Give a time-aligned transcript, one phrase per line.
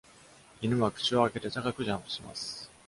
[0.61, 2.67] 犬は口を開けて高くジャンプします。